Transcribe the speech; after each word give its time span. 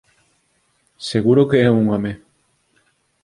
“Seguro 1.09 1.43
que 1.49 1.57
é 1.67 1.69
un 1.79 1.85
home”. 1.91 2.13